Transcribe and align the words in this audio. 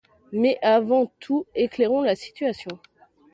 Mais, 0.31 0.57
avant 0.63 1.11
tout 1.19 1.45
éclairons 1.53 2.01
la 2.01 2.15
situation. 2.15 2.79